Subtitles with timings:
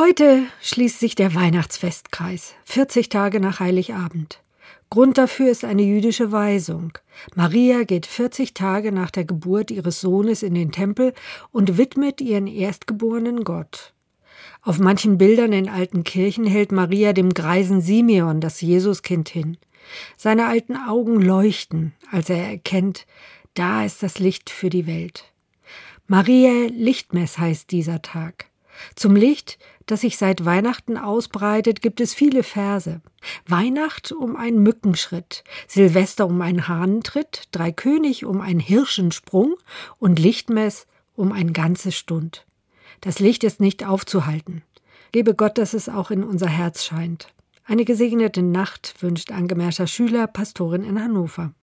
[0.00, 4.40] Heute schließt sich der Weihnachtsfestkreis, 40 Tage nach Heiligabend.
[4.88, 6.94] Grund dafür ist eine jüdische Weisung.
[7.34, 11.12] Maria geht 40 Tage nach der Geburt ihres Sohnes in den Tempel
[11.52, 13.92] und widmet ihren Erstgeborenen Gott.
[14.62, 19.58] Auf manchen Bildern in alten Kirchen hält Maria dem greisen Simeon das Jesuskind hin.
[20.16, 23.06] Seine alten Augen leuchten, als er erkennt,
[23.52, 25.26] da ist das Licht für die Welt.
[26.06, 28.49] Maria Lichtmess heißt dieser Tag.
[28.94, 33.00] Zum Licht, das sich seit Weihnachten ausbreitet, gibt es viele Verse.
[33.46, 39.56] Weihnacht um einen Mückenschritt, Silvester um einen Hahnentritt, Dreikönig um einen Hirschensprung
[39.98, 42.46] und Lichtmess um ein ganze Stund.
[43.00, 44.62] Das Licht ist nicht aufzuhalten.
[45.12, 47.28] Gebe Gott, dass es auch in unser Herz scheint.
[47.64, 51.52] Eine gesegnete Nacht wünscht Angemerscher Schüler, Pastorin in Hannover.